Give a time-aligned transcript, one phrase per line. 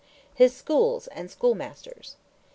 [0.33, 2.15] HIS SCHOOLS AND SCHOOLMASTERS.